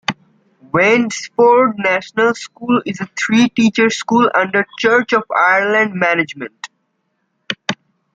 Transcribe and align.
Wandesforde 0.71 1.77
National 1.77 2.33
School 2.33 2.81
is 2.87 2.99
a 3.01 3.05
three-teacher 3.15 3.91
school, 3.91 4.31
under 4.33 4.65
Church 4.79 5.13
of 5.13 5.21
Ireland 5.29 5.93
management. 5.93 6.69